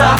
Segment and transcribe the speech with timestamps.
[0.00, 0.16] sa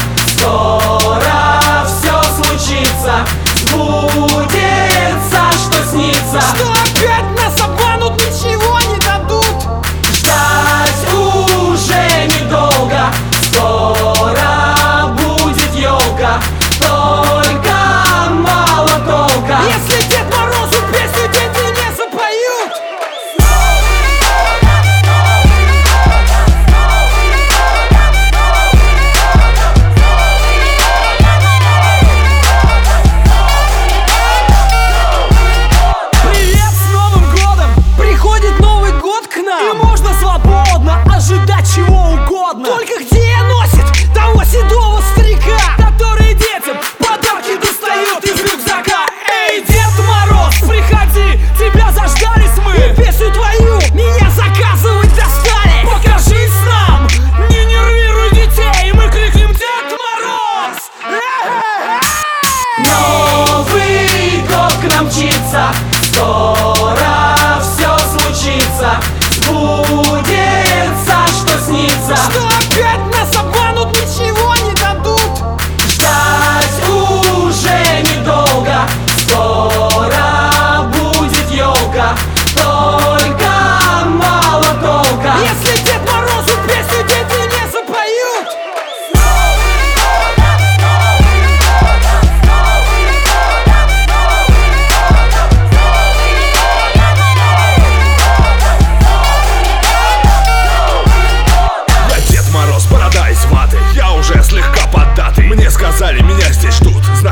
[64.80, 65.68] к нам мчится.
[66.12, 69.00] Скоро все случится.
[69.32, 70.09] Сбудется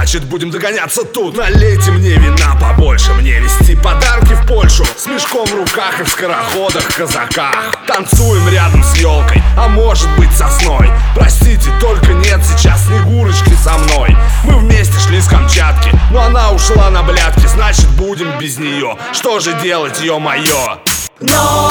[0.09, 1.37] Значит, будем догоняться тут.
[1.37, 4.87] Налейте мне вина побольше Мне вести подарки в Польшу.
[4.97, 7.75] С мешком в руках и в скороходах, казаках.
[7.87, 10.91] Танцуем рядом с елкой А может быть сосной.
[11.15, 14.17] Простите, только нет сейчас Снегурочки со мной.
[14.45, 19.41] Мы вместе шли с Камчатки Но она ушла на блядки Значит, будем без нее Что
[19.41, 20.79] же делать, ё-моё?
[21.21, 21.68] Новый